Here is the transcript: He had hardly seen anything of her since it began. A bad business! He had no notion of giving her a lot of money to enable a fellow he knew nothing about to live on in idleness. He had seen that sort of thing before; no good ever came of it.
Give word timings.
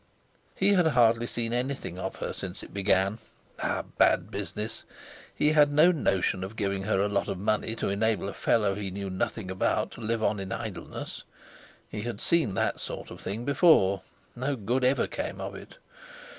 He 0.55 0.73
had 0.73 0.87
hardly 0.87 1.27
seen 1.27 1.53
anything 1.53 1.99
of 1.99 2.15
her 2.15 2.33
since 2.33 2.63
it 2.63 2.73
began. 2.73 3.19
A 3.59 3.83
bad 3.83 4.31
business! 4.31 4.83
He 5.35 5.51
had 5.51 5.71
no 5.71 5.91
notion 5.91 6.43
of 6.43 6.55
giving 6.55 6.81
her 6.85 6.99
a 7.01 7.07
lot 7.07 7.27
of 7.27 7.37
money 7.37 7.75
to 7.75 7.87
enable 7.89 8.27
a 8.27 8.33
fellow 8.33 8.73
he 8.73 8.89
knew 8.89 9.11
nothing 9.11 9.51
about 9.51 9.91
to 9.91 10.01
live 10.01 10.23
on 10.23 10.39
in 10.39 10.51
idleness. 10.51 11.21
He 11.87 12.01
had 12.01 12.19
seen 12.19 12.55
that 12.55 12.79
sort 12.81 13.11
of 13.11 13.21
thing 13.21 13.45
before; 13.45 14.01
no 14.35 14.55
good 14.55 14.83
ever 14.83 15.05
came 15.05 15.39
of 15.39 15.53
it. 15.53 15.77